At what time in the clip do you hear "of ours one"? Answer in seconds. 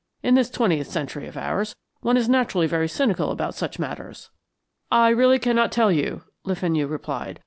1.27-2.17